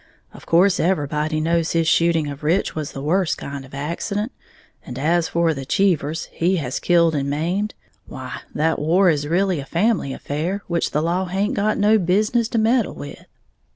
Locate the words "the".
2.93-3.03, 5.53-5.63, 10.89-11.03